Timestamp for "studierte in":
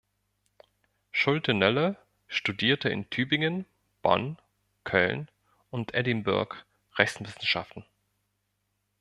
2.25-3.07